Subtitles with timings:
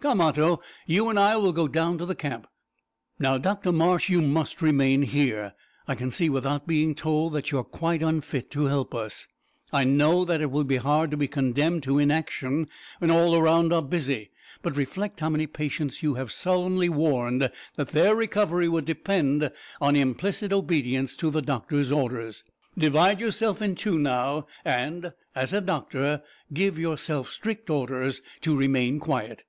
[0.00, 2.46] Come, Otto, you and I will go down to the camp.
[3.18, 5.54] Now, Dr Marsh, you must remain here.
[5.88, 9.26] I can see, without being told, that you are quite unfit to help us.
[9.72, 12.68] I know that it is hard to be condemned to inaction
[13.00, 14.30] when all around are busy,
[14.62, 19.50] but reflect how many patients you have solemnly warned that their recovery would depend
[19.80, 22.44] on implicit obedience to the doctor's orders!
[22.78, 29.00] Divide yourself in two, now, and, as a doctor, give yourself strict orders to remain
[29.00, 29.42] quiet."